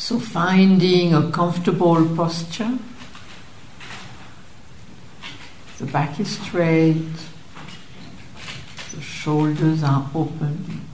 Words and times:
So, 0.00 0.18
finding 0.18 1.12
a 1.12 1.30
comfortable 1.30 2.16
posture, 2.16 2.78
the 5.76 5.84
back 5.84 6.18
is 6.18 6.38
straight, 6.38 7.04
the 8.94 9.02
shoulders 9.02 9.82
are 9.82 10.10
open, 10.14 10.86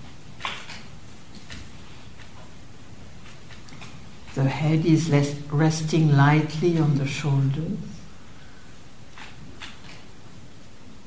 the 4.35 4.42
head 4.42 4.85
is 4.85 5.09
resting 5.51 6.17
lightly 6.17 6.77
on 6.81 6.99
the 6.99 7.07
shoulders. 7.07 7.79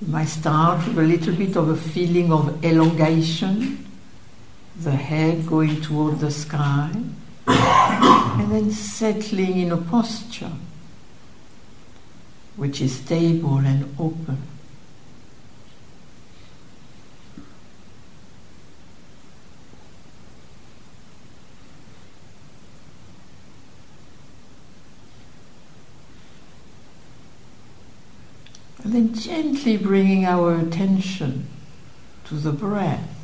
You 0.01 0.07
might 0.07 0.29
start 0.29 0.87
with 0.87 0.97
a 0.97 1.01
little 1.01 1.35
bit 1.35 1.57
of 1.57 1.67
a 1.67 1.75
feeling 1.75 2.31
of 2.31 2.63
elongation, 2.63 3.85
the 4.77 4.91
head 4.95 5.45
going 5.45 5.81
toward 5.81 6.21
the 6.21 6.31
sky 6.31 6.91
and 7.49 8.51
then 8.51 8.71
settling 8.71 9.57
in 9.57 9.71
a 9.71 9.77
posture 9.77 10.51
which 12.55 12.81
is 12.81 12.97
stable 12.97 13.57
and 13.57 13.95
open. 13.97 14.37
And 28.83 28.93
then 28.93 29.13
gently 29.13 29.77
bringing 29.77 30.25
our 30.25 30.55
attention 30.55 31.47
to 32.25 32.35
the 32.35 32.51
breath. 32.51 33.18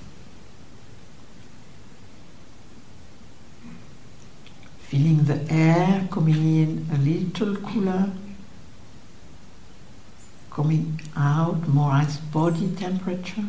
Feeling 4.95 5.26
the 5.26 5.45
air 5.52 6.08
coming 6.09 6.35
in 6.62 6.88
a 6.90 6.98
little 6.98 7.54
cooler, 7.57 8.12
coming 10.49 11.01
out 11.18 11.68
more 11.68 11.96
as 11.96 12.15
body 12.15 12.74
temperature. 12.77 13.43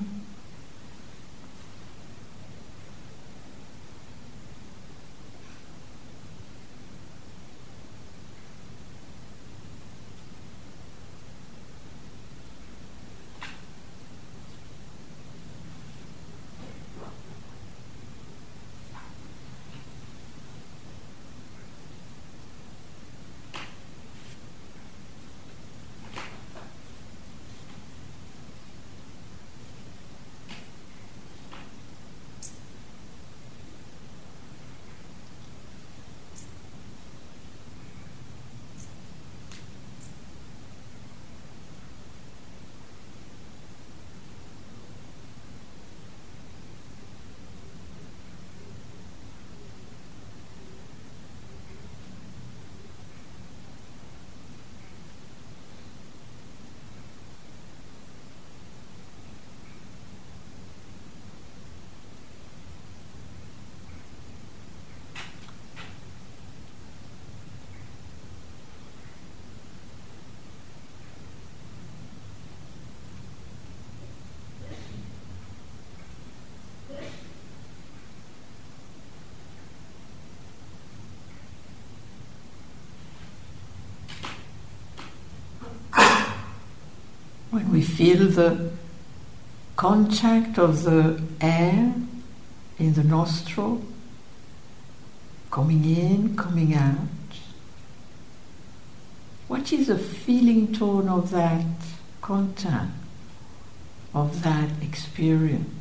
When 87.56 87.72
we 87.72 87.80
feel 87.80 88.28
the 88.28 88.70
contact 89.76 90.58
of 90.58 90.82
the 90.82 91.22
air 91.40 91.94
in 92.78 92.92
the 92.92 93.02
nostril, 93.02 93.82
coming 95.50 95.82
in, 95.86 96.36
coming 96.36 96.74
out. 96.74 96.98
What 99.48 99.72
is 99.72 99.86
the 99.86 99.96
feeling 99.96 100.74
tone 100.74 101.08
of 101.08 101.30
that 101.30 101.64
contact, 102.20 102.90
of 104.12 104.42
that 104.42 104.68
experience? 104.82 105.75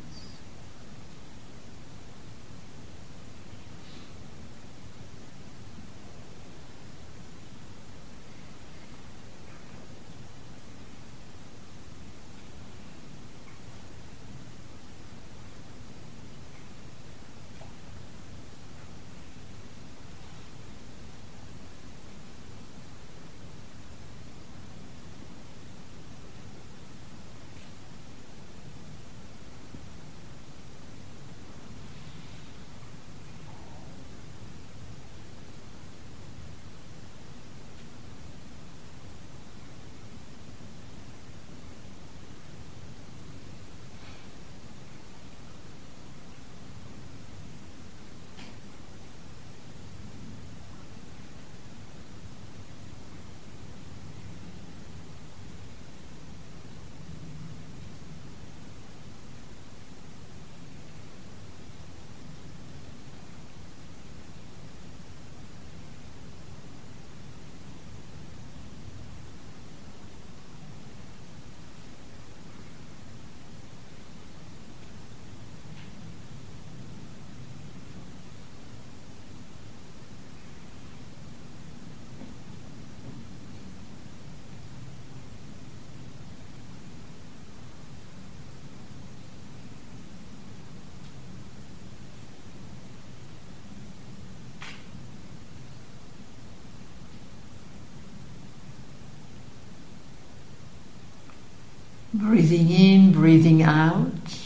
Breathing 102.17 102.69
in, 102.69 103.11
breathing 103.11 103.61
out 103.61 104.39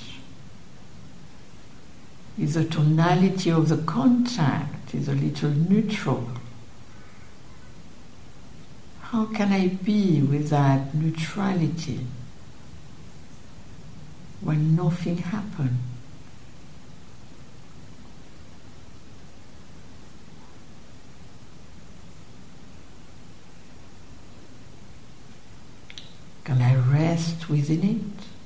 is 2.36 2.56
the 2.56 2.66
tonality 2.66 3.51
of 3.51 3.69
the 3.69 3.77
contact, 3.77 4.95
is 4.95 5.07
a 5.07 5.13
little 5.13 5.51
neutral. 5.51 6.27
How 9.01 9.25
can 9.25 9.51
I 9.51 9.68
be 9.68 10.19
with 10.19 10.50
that 10.50 10.95
neutrality 10.95 12.07
when 14.42 14.75
nothing 14.75 15.18
happens? 15.18 15.88
Can 26.50 26.63
I 26.63 26.75
rest 26.78 27.48
within 27.48 27.84
it? 27.84 28.38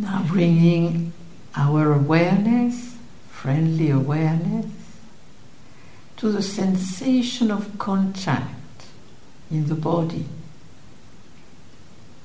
Now 0.00 0.24
bringing 0.26 1.12
our 1.54 1.92
awareness, 1.92 2.96
friendly 3.28 3.90
awareness, 3.90 4.66
to 6.16 6.32
the 6.32 6.42
sensation 6.42 7.50
of 7.50 7.78
contact 7.78 8.86
in 9.50 9.66
the 9.66 9.74
body. 9.74 10.24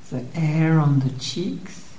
The 0.10 0.24
air 0.33 0.80
on 0.80 1.01
the 1.01 1.10
cheeks, 1.19 1.89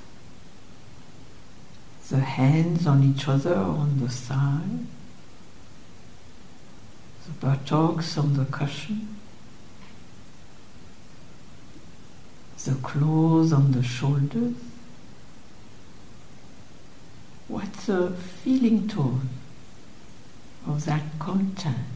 the 2.08 2.20
hands 2.20 2.87
on 2.87 3.02
each 3.02 3.28
other 3.28 3.55
on 3.55 4.00
the 4.00 4.08
thigh, 4.08 4.78
the 7.26 7.32
buttocks 7.32 8.17
on 8.17 8.34
the 8.34 8.46
cushion, 8.46 9.17
the 12.64 12.76
claws 12.76 13.52
on 13.52 13.73
the 13.73 13.82
shoulders. 13.82 14.55
What's 17.49 17.75
the 17.87 18.11
feeling 18.11 18.88
tone 18.88 19.29
of 20.67 20.85
that 20.87 21.03
contact? 21.19 21.96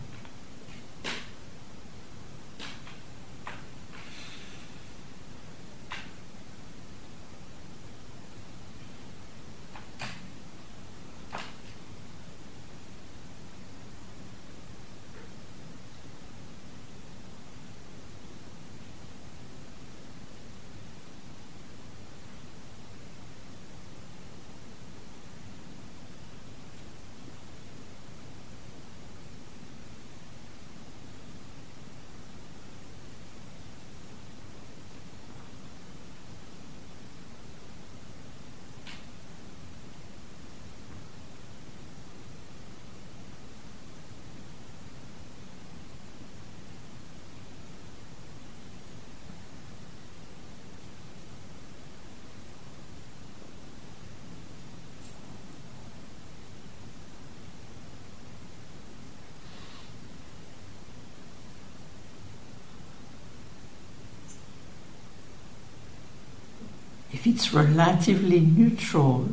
If 67.20 67.26
it's 67.26 67.52
relatively 67.52 68.40
neutral, 68.40 69.28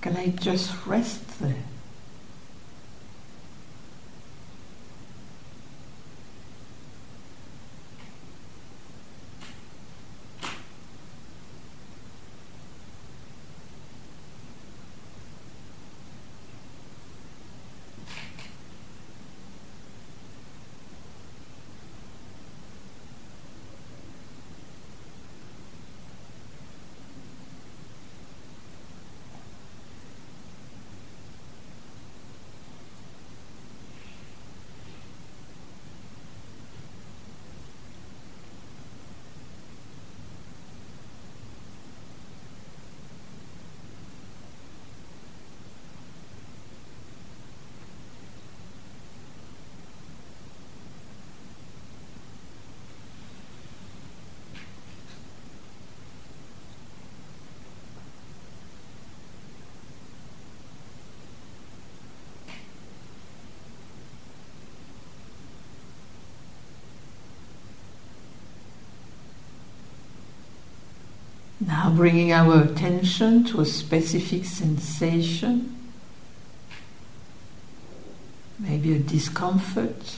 can 0.00 0.16
I 0.16 0.30
just 0.30 0.74
rest 0.84 1.38
there? 1.38 1.62
Now 71.66 71.90
bringing 71.94 72.32
our 72.32 72.60
attention 72.60 73.44
to 73.44 73.60
a 73.60 73.64
specific 73.64 74.46
sensation, 74.46 75.76
maybe 78.58 78.94
a 78.94 78.98
discomfort 78.98 80.16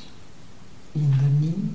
in 0.95 1.11
the 1.11 1.29
knee. 1.29 1.69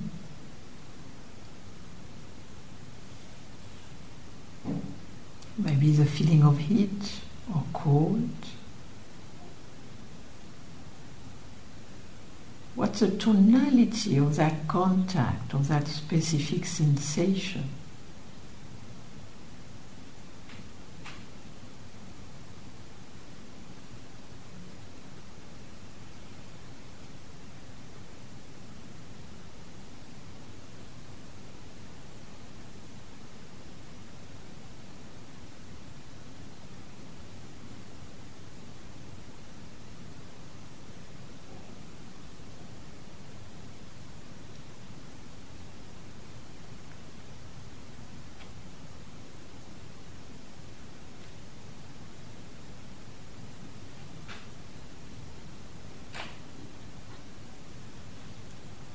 Maybe 5.56 5.92
the 5.92 6.06
feeling 6.06 6.42
of 6.42 6.58
heat 6.58 7.20
or 7.54 7.62
cold. 7.72 8.30
What's 12.74 13.00
the 13.00 13.10
tonality 13.10 14.16
of 14.16 14.34
that 14.34 14.66
contact, 14.66 15.54
of 15.54 15.68
that 15.68 15.86
specific 15.86 16.66
sensation? 16.66 17.68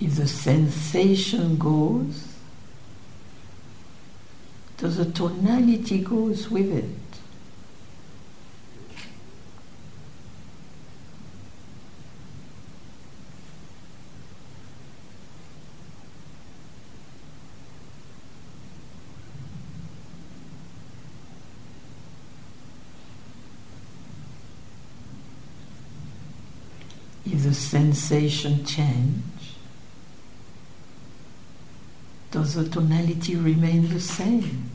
If 0.06 0.18
the 0.18 0.28
sensation 0.28 1.58
goes, 1.58 2.28
does 4.78 4.98
the 4.98 5.06
tonality 5.06 5.98
goes 5.98 6.48
with 6.48 6.72
it? 6.72 6.86
If 27.26 27.42
the 27.42 27.56
sensation 27.56 28.64
change, 28.66 29.35
does 32.36 32.56
the 32.56 32.68
tonality 32.68 33.34
remain 33.38 33.88
the 33.88 34.00
same? 34.00 34.75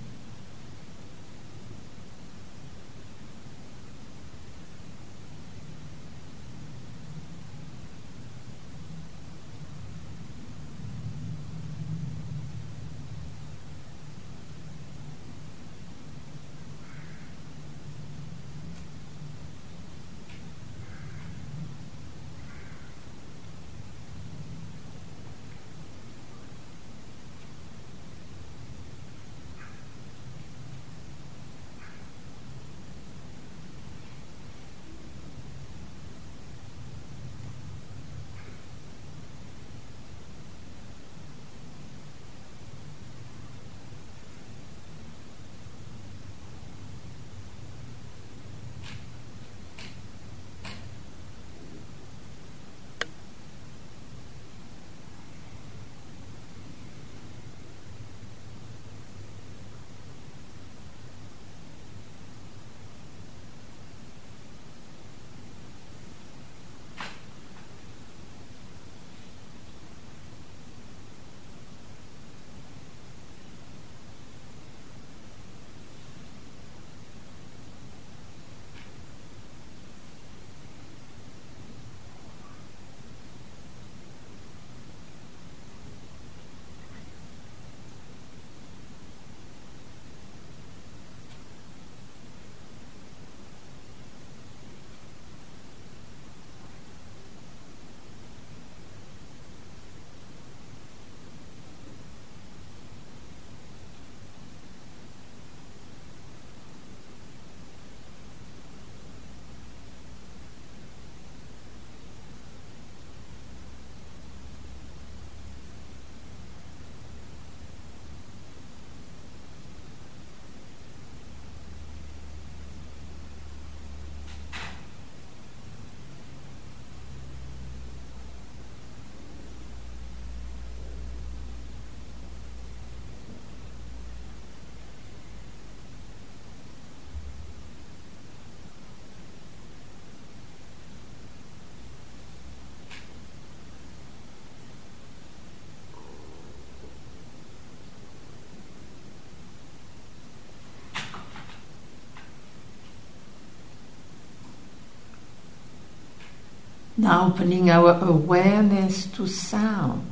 Now 157.00 157.28
opening 157.28 157.70
our 157.70 157.98
awareness 158.02 159.06
to 159.12 159.26
sounds, 159.26 160.04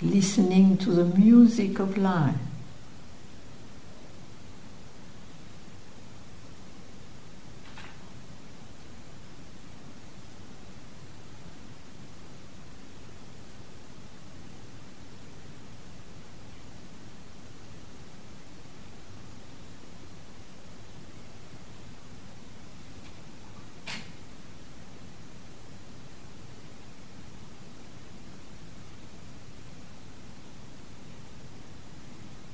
listening 0.00 0.78
to 0.78 0.92
the 0.92 1.04
music 1.04 1.78
of 1.78 1.98
life. 1.98 2.34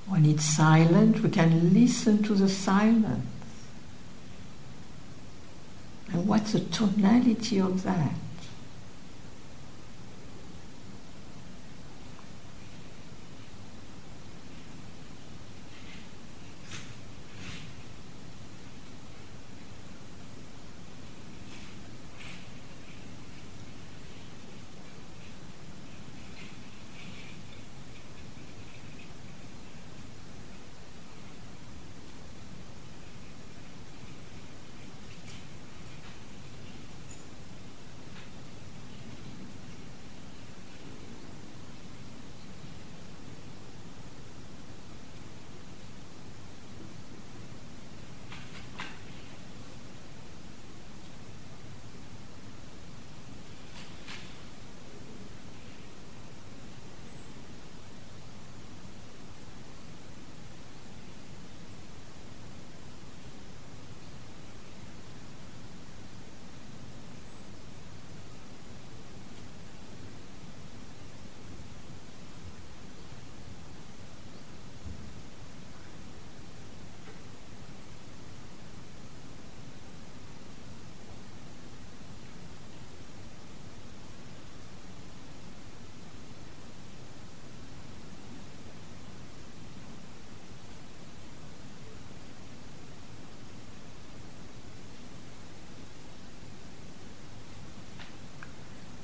When 0.07 0.20
it's 0.31 0.45
silent, 0.45 1.21
we 1.21 1.29
can 1.29 1.75
listen 1.75 2.23
to 2.23 2.35
the 2.35 2.49
silence. 2.49 3.27
And 6.13 6.27
what's 6.27 6.53
the 6.53 6.61
tonality 6.61 7.61
of 7.61 7.83
that? 7.85 8.13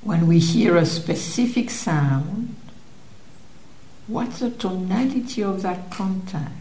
When 0.06 0.28
we 0.28 0.38
hear 0.38 0.76
a 0.76 0.86
specific 0.86 1.68
sound, 1.68 2.54
what's 4.06 4.38
the 4.38 4.50
tonality 4.52 5.42
of 5.42 5.62
that 5.62 5.90
contact? 5.90 6.52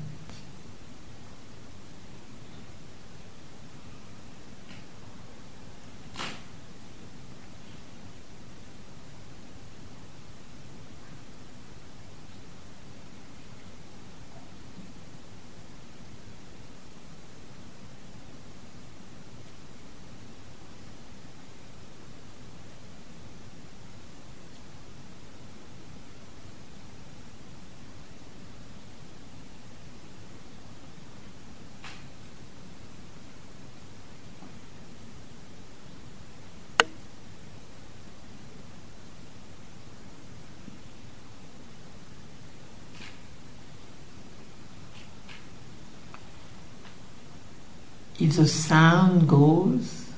If 48.20 48.38
the 48.38 48.48
sound 48.48 49.28
goes, 49.28 50.10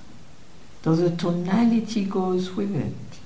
does 0.83 0.99
the 0.99 1.15
tonality 1.15 2.05
goes 2.05 2.51
with 2.51 2.75
it? 2.75 3.16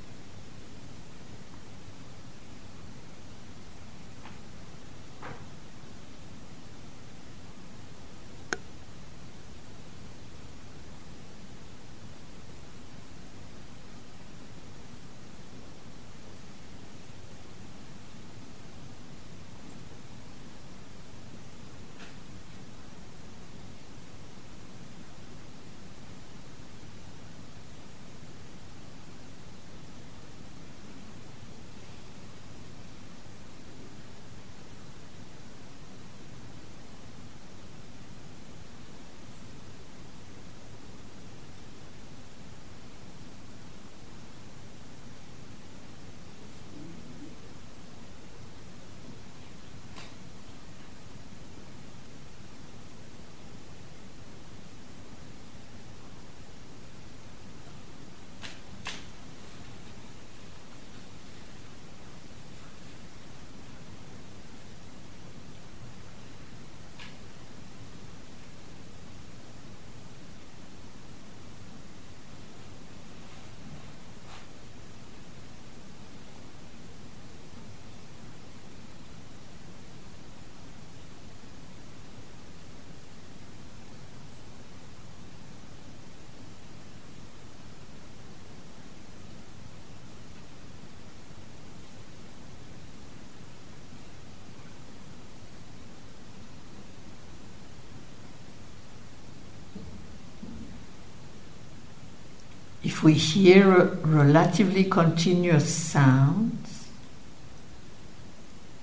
If 102.91 103.03
we 103.03 103.13
hear 103.13 103.71
a 103.71 103.85
relatively 104.05 104.83
continuous 104.83 105.73
sounds, 105.73 106.89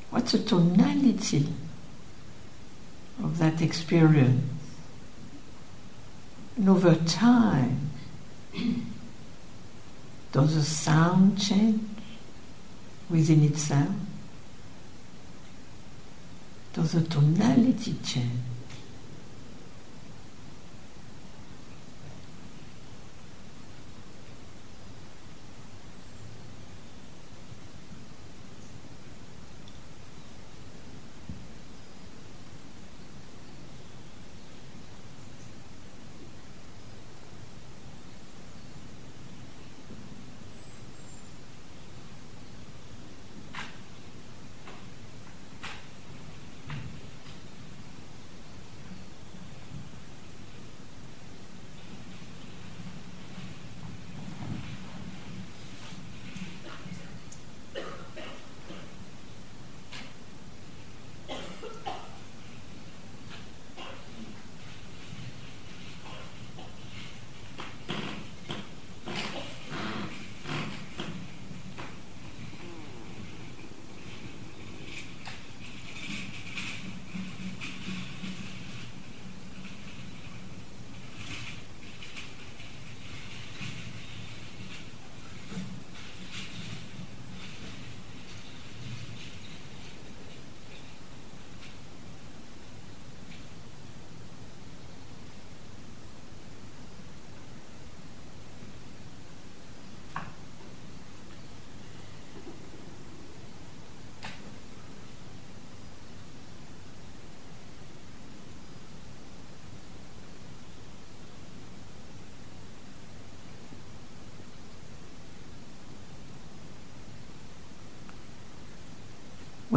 what's 0.08 0.32
the 0.32 0.38
tonality 0.38 1.46
of 3.22 3.36
that 3.36 3.60
experience? 3.60 4.42
And 6.56 6.70
over 6.70 6.94
time, 6.94 7.90
does 10.32 10.54
the 10.54 10.62
sound 10.62 11.38
change 11.38 11.82
within 13.10 13.44
itself? 13.44 13.94
Does 16.72 16.92
the 16.92 17.02
tonality 17.02 17.94
change? 18.02 18.40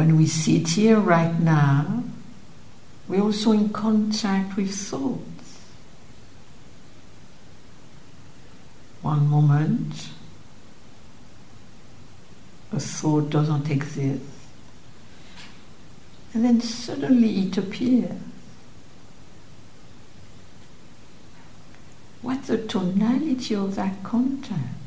When 0.02 0.16
we 0.16 0.26
sit 0.26 0.70
here 0.70 0.98
right 0.98 1.38
now, 1.38 2.02
we're 3.06 3.20
also 3.20 3.52
in 3.52 3.68
contact 3.68 4.56
with 4.56 4.74
thoughts. 4.74 5.60
One 9.00 9.28
moment, 9.28 10.08
a 12.72 12.80
thought 12.80 13.30
doesn't 13.30 13.70
exist. 13.70 14.24
And 16.34 16.46
then 16.46 16.60
suddenly 16.60 17.46
it 17.46 17.56
appears. 17.56 18.10
What's 22.22 22.48
the 22.48 22.58
tonality 22.58 23.54
of 23.54 23.76
that 23.76 24.02
contact? 24.02 24.81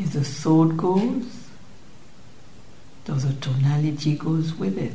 If 0.00 0.14
the 0.14 0.24
thought 0.24 0.78
goes, 0.78 1.50
does 3.04 3.26
the 3.26 3.34
tonality 3.34 4.16
goes 4.16 4.54
with 4.54 4.78
it? 4.78 4.94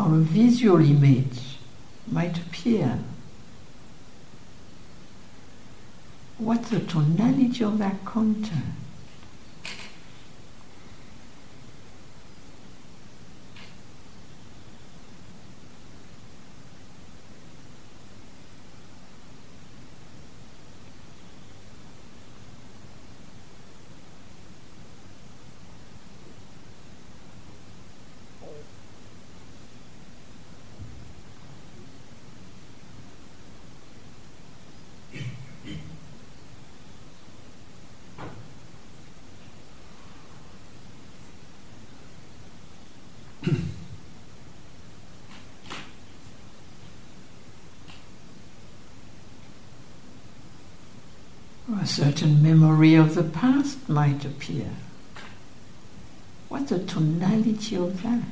or 0.00 0.19
a 0.19 0.19
visual 0.30 0.80
image 0.80 1.58
might 2.06 2.38
appear. 2.38 3.00
What's 6.38 6.70
the 6.70 6.80
tonality 6.80 7.64
of 7.64 7.78
that 7.78 8.04
content? 8.04 8.64
A 43.42 43.46
certain 51.86 52.42
memory 52.42 52.94
of 52.94 53.14
the 53.14 53.22
past 53.22 53.88
might 53.88 54.24
appear. 54.24 54.70
What's 56.48 56.70
the 56.70 56.80
tonality 56.80 57.76
of 57.76 58.02
that? 58.02 58.24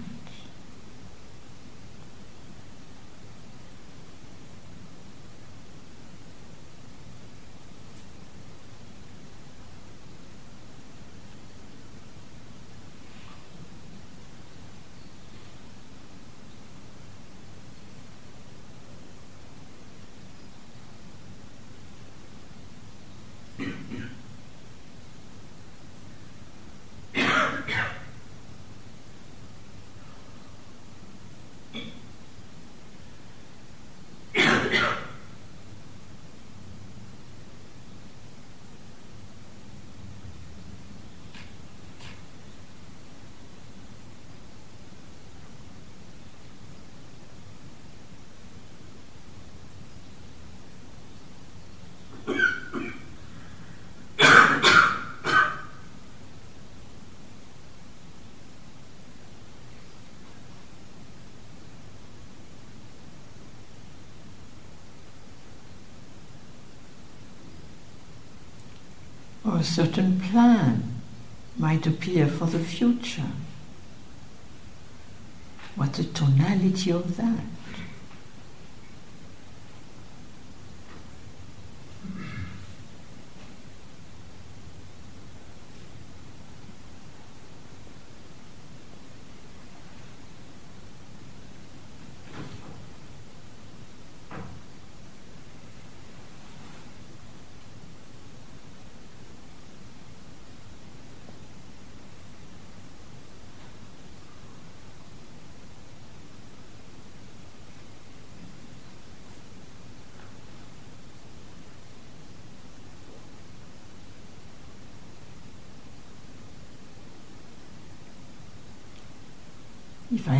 Or 69.48 69.58
a 69.58 69.64
certain 69.64 70.20
plan 70.20 71.00
might 71.56 71.86
appear 71.86 72.26
for 72.26 72.46
the 72.46 72.58
future. 72.58 73.32
What's 75.74 75.98
the 75.98 76.04
tonality 76.04 76.90
of 76.90 77.16
that? 77.16 77.44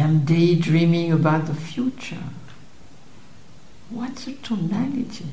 If 0.08 0.14
I 0.14 0.16
am 0.16 0.24
daydreaming 0.24 1.12
about 1.12 1.44
the 1.44 1.54
future, 1.54 2.22
what's 3.90 4.24
the 4.24 4.32
tonality? 4.32 5.26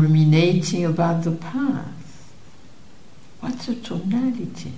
Ruminating 0.00 0.86
about 0.86 1.22
the 1.24 1.32
past, 1.32 1.88
what's 3.40 3.66
the 3.66 3.74
tonality? 3.74 4.72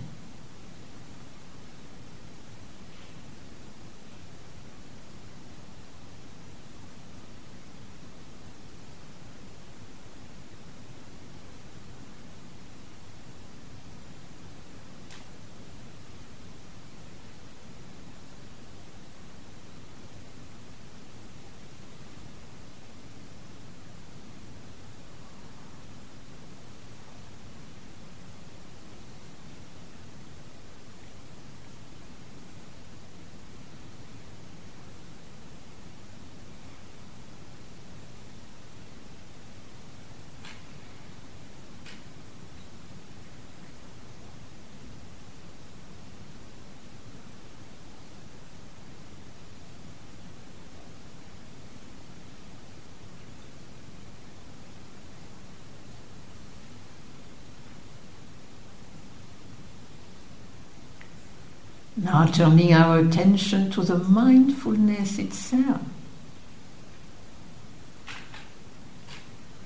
Now 62.04 62.26
turning 62.26 62.74
our 62.74 62.98
attention 62.98 63.70
to 63.70 63.82
the 63.82 63.96
mindfulness 63.96 65.18
itself. 65.18 65.80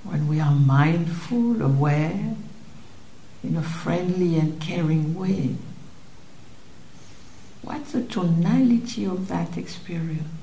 When 0.04 0.28
we 0.28 0.38
are 0.38 0.54
mindful, 0.54 1.60
aware, 1.60 2.36
in 3.42 3.56
a 3.56 3.62
friendly 3.62 4.38
and 4.38 4.60
caring 4.60 5.16
way, 5.16 5.56
what's 7.62 7.90
the 7.90 8.04
tonality 8.04 9.04
of 9.04 9.26
that 9.26 9.58
experience? 9.58 10.37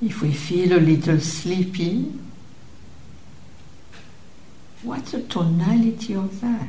If 0.00 0.22
we 0.22 0.32
feel 0.32 0.74
a 0.74 0.80
little 0.80 1.18
sleepy, 1.18 2.12
what's 4.82 5.12
the 5.12 5.22
tonality 5.22 6.14
of 6.14 6.40
that? 6.40 6.68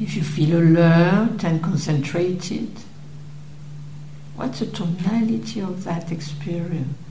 If 0.00 0.16
you 0.16 0.22
feel 0.22 0.58
alert 0.58 1.44
and 1.44 1.62
concentrated, 1.62 2.70
what's 4.34 4.58
the 4.58 4.66
tonality 4.66 5.60
of 5.60 5.84
that 5.84 6.10
experience? 6.10 7.03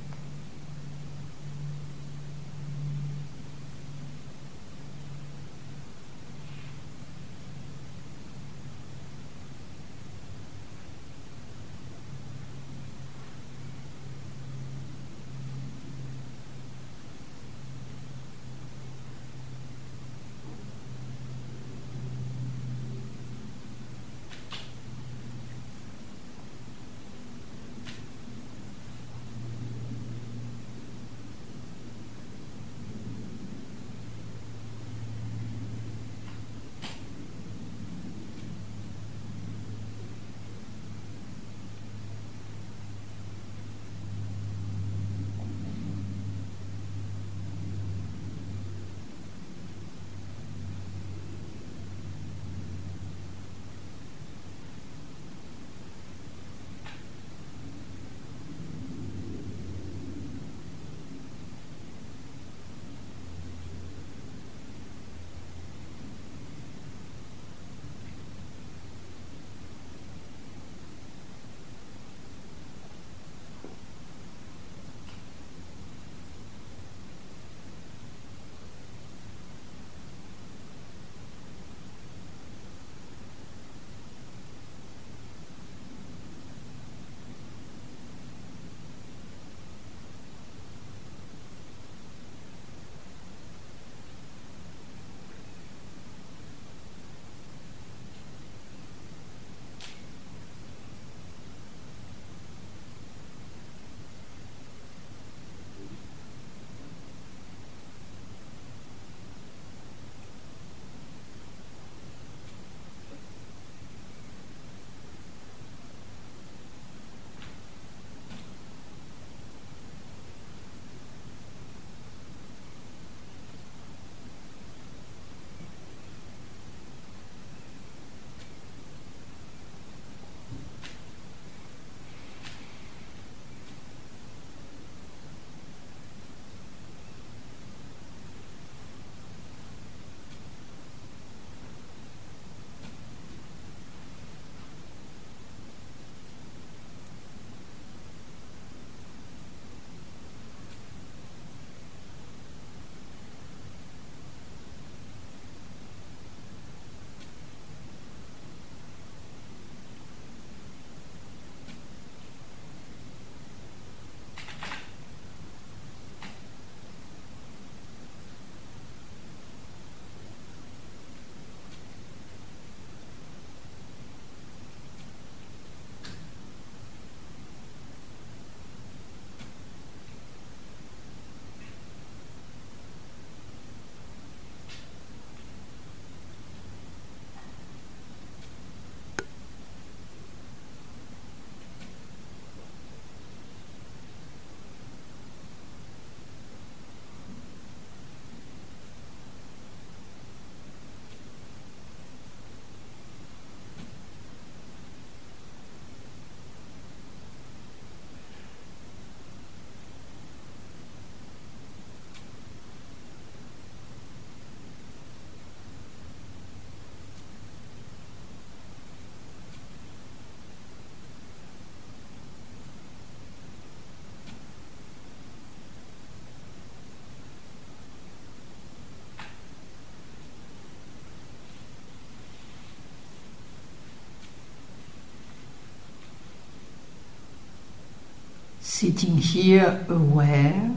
Sitting 238.83 239.15
here 239.15 239.85
aware 239.87 240.75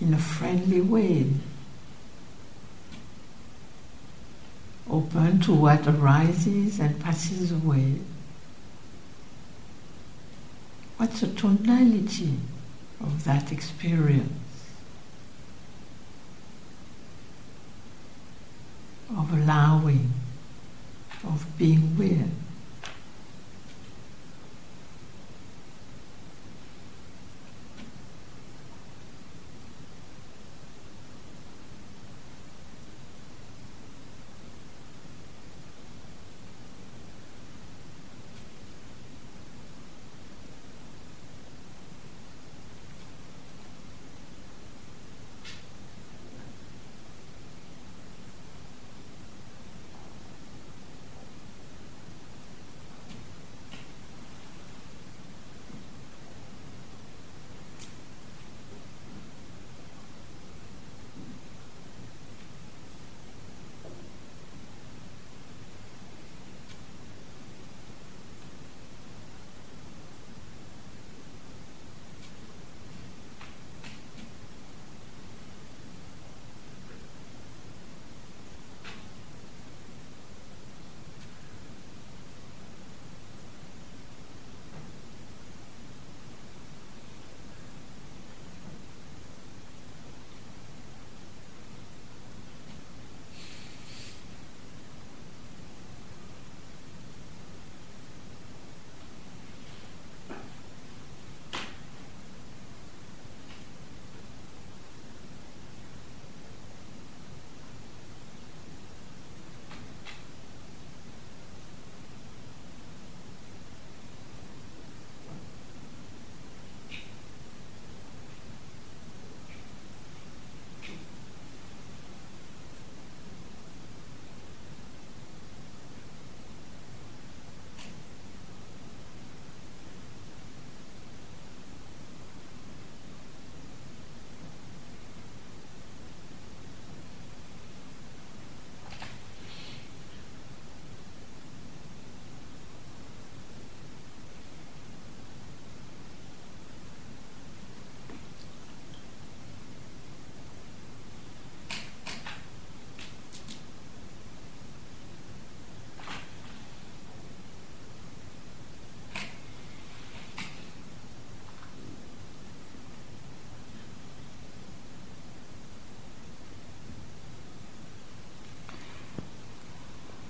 in 0.00 0.12
a 0.12 0.18
friendly 0.18 0.80
way, 0.80 1.30
open 4.90 5.38
to 5.38 5.54
what 5.54 5.86
arises 5.86 6.80
and 6.80 7.00
passes 7.00 7.52
away. 7.52 8.00
What's 10.96 11.20
the 11.20 11.28
tonality 11.28 12.34
of 13.00 13.22
that 13.22 13.52
experience? 13.52 14.32
Of 19.16 19.32
allowing, 19.32 20.12
of 21.22 21.46
being 21.56 21.96
with. 21.96 22.47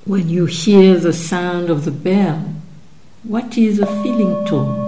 When 0.08 0.30
you 0.30 0.46
hear 0.46 0.96
the 0.96 1.12
sound 1.12 1.68
of 1.68 1.84
the 1.84 1.90
bell, 1.90 2.54
what 3.24 3.58
is 3.58 3.76
the 3.76 3.84
feeling 3.84 4.42
tone? 4.46 4.87